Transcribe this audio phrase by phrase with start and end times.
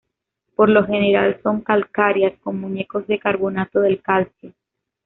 [0.55, 4.51] Por lo general son calcáreas, con muñecos de carbonato de calcio.